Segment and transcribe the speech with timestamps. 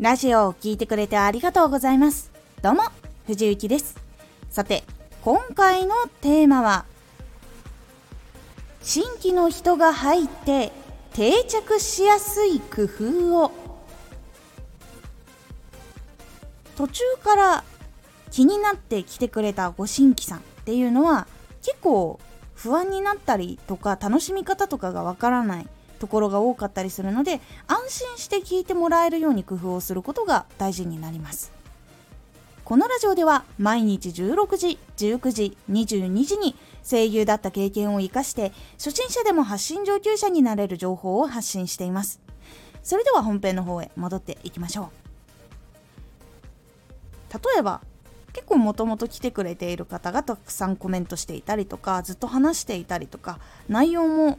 [0.00, 2.30] ラジオを聴いてくれてありがとうございます。
[2.62, 2.82] どうも、
[3.26, 3.96] 藤幸です。
[4.48, 4.84] さて、
[5.22, 6.84] 今回のテーマは、
[8.80, 10.70] 新規の人が入って
[11.14, 13.50] 定着しやすい工夫を
[16.76, 17.64] 途中から
[18.30, 21.26] 気になって来てくれたご新規さんっていうのは
[21.60, 22.20] 結構
[22.54, 25.66] 不安になったりとか楽しみ方とかがわからない
[25.98, 31.52] ところが多かったりするので安心して聞いてもらえるように工夫をすることが大事になります。
[32.64, 36.54] このラジオでは毎日16時19時22時に
[36.84, 42.20] 声優だった経験を生かして初心者でも発信上級者になれる情報を発信しています。
[42.82, 44.90] それでは本編の方へ戻っていきましょ
[47.32, 47.34] う。
[47.34, 47.80] 例えば
[48.32, 54.38] 結構もともと来てくれている方がたくさんコメントしていたりとかずっと話していたりとか内容も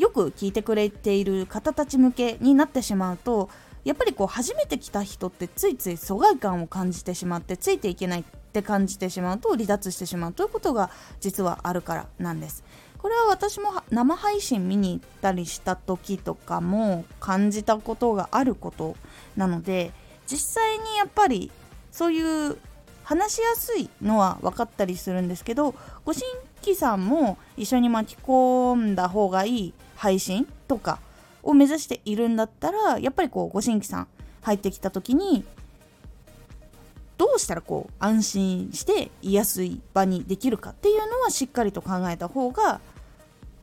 [0.00, 3.50] よく聞いてくれている方たち向けになってしまうと
[3.84, 12.64] やっぱりこう初めて来た人ってついつい疎外感を感じてしまってついていけないって感じてしまうと離脱してしまうということが実はあるからなんです。
[12.96, 18.96] これは私も生配信見に行ったりした時とかも感じたことがあること
[19.36, 19.92] なので
[20.26, 21.50] 実際にやっぱり
[21.92, 22.58] そういう
[23.02, 26.22] 話しやすいのは分かったりするんですけどご新
[26.62, 30.98] 規さんも一緒に巻き込んだ方がいい配信とか
[31.42, 34.08] を目指しているんだったらやっぱりこうご新規さん
[34.40, 35.44] 入ってきた時に
[37.18, 42.80] どうしたらこう安心して居やすい場にできるかっていうのはしっかりと考えた方が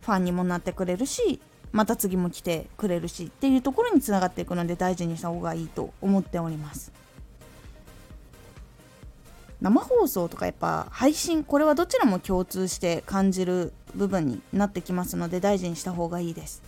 [0.01, 6.91] ファンにもなってくれるしまた次も来てくれるしっていうところにつながっていくので大事にした方がいいと思っております。
[9.59, 16.61] 生放送とかやっぱ配信これはどちらも共通して感じる部分になってきますので大事にした方がいいです。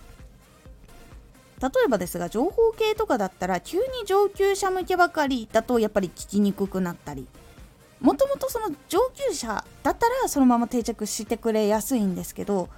[1.61, 7.28] 例えばですが情報系とかだったら急に上級者向けばかりだとやっぱり聞きにくくなったり。
[8.01, 12.69] もともとその上級者だったらそのまま定着してくれやすいんですけど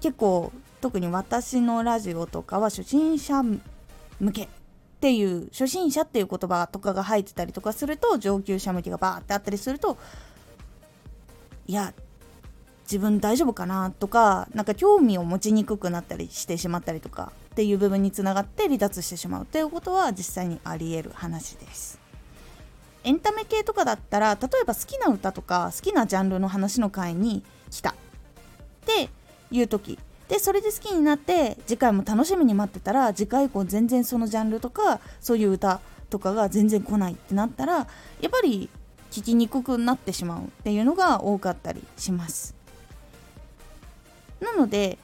[0.00, 3.60] 結構特に私のラジオとかは初心者向
[4.32, 4.48] けっ
[5.00, 9.96] ていう初心者っていう言葉とかが入ってたりとかすると上級者向けがバーってあったりすると
[11.66, 11.92] いや
[12.90, 21.98] 自分大丈夫かなとかなんか興味を持ちにくくなったりしてしまったりとかっていう部分につながって離脱してしまうっていうことは実際にありえる話です。
[23.04, 27.90] エンタメ系とかだったら例えば好きな歌とか好きなジャンルの話の回に来た。
[27.90, 27.94] っ
[28.86, 29.10] て
[29.50, 29.98] いう時。
[30.28, 37.86] でそれで好きになって次回も楽しみに待ってたら次回以降全然そのジャンルとかそういう歌とかが全然来ないってなったらやっ
[38.30, 38.68] ぱり
[39.10, 42.57] 聞きにくくなってしまうっていうのが多かったりします。
[44.40, 44.98] なので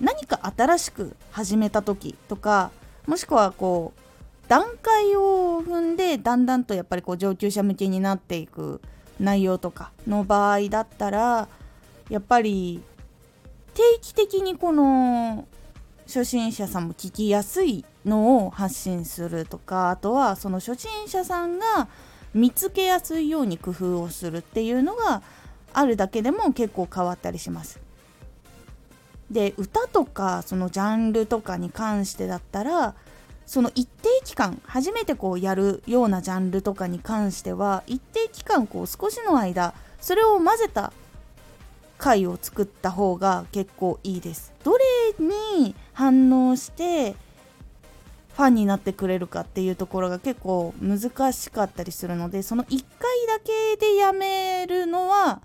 [0.00, 2.70] 何か新しく始めた時とか
[3.06, 8.80] もしくはこう段階を踏んでだんだんとやっぱりこう上級者向けになっていく
[9.18, 11.48] 内容とかの場合だったら
[12.10, 12.82] やっぱり
[13.74, 15.48] 定期的にこの
[16.06, 21.88] 初心者さんも聞きやすいのを発信するとかあとはその初心者さんが
[22.32, 25.22] 見つけやすいように工夫をするっていうのが
[25.72, 27.85] あるだけでも結構変わったりします。
[29.30, 32.94] で歌とかそのジャンルとかに関してだったら
[33.46, 40.92] その一定期間初めてこうやるようなジャンルとかに関しては一定期間こう少しの間それを混ぜた
[41.98, 44.52] 回を作った方が結構いいです。
[44.64, 44.84] どれ
[45.18, 47.14] に反応して
[48.36, 55.40] ファンになってくれるかっていうところが結構難しかったりするのでその1回だけでやめるのは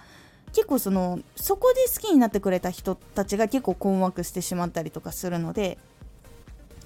[0.53, 5.77] 結構そのそこで好きになってくれた人たちが結構困惑してしまったりとかするので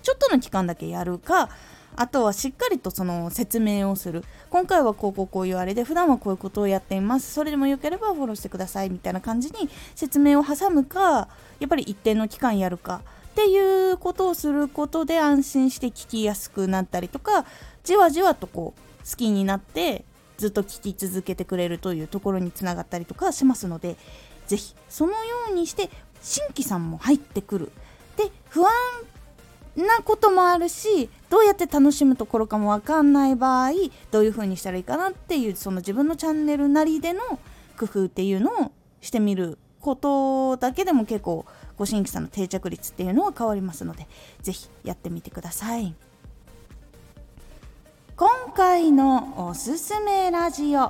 [0.02, 1.50] ちょっとの期間だけやるか
[1.98, 4.24] あとはしっかりとその説明をする。
[4.50, 7.34] 今回はこうこうこういうあれで普段はこういうことをやっています。
[7.34, 17.45] それでもよければフォローしてくださいみたいな感じに説明を挟むかやっぱり一定の期間やるかっていうことをすることで安心して聞きやすくなったりとか
[17.84, 20.04] じわじわとこう好きになって
[20.38, 23.96] ずっと聞き続けてくれるというところにつながったりとかしますので
[24.48, 25.18] 是非そのよ
[25.52, 25.90] うにして
[26.22, 27.72] 新規さんも入ってくる
[28.18, 28.72] で不安
[29.76, 33.72] なこともあるしどうやって楽しむところかも分かんない場合
[34.12, 37.22] どういう風にしたらいいかなっていうその自分のチャンネルなりでの
[37.78, 38.72] 工夫っていうのを
[39.02, 41.46] してみることだけでも結構
[41.78, 44.08] ご新規さんの定着率っていうのは変わりますので
[44.42, 45.94] 是非やってみてください。
[48.17, 50.89] 今回のおすすめラジオ。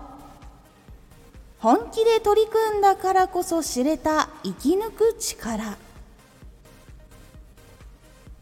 [1.57, 5.75] 本気で取り組んだからこそ知れた生き抜く力。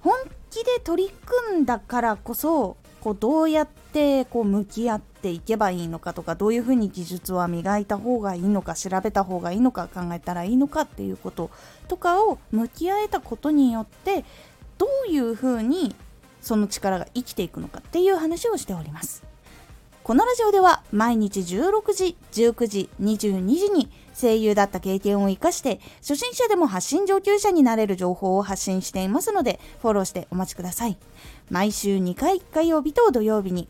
[0.01, 0.15] 本
[0.49, 1.09] 気で取り
[1.47, 11.51] 組んだからこそこうどうやってこう向き合っていけばいいのかとかどういうふうに技術は磨いた方がいいのか調べた方がいいのか考えたらいいのかっていうこと
[11.87, 14.25] とかを向き合えたことによって
[14.77, 15.95] どういうふうに
[16.43, 19.23] その力が生きていくのかっていう話をしております。
[20.03, 30.97] このラジオでは毎日16時、19時、22時に声優だった経験を活かして初心者でも発信上級者になれる情報を発信していますのでフォローしてお待ちください。
[31.49, 33.69] 毎週2回火曜日と土曜日に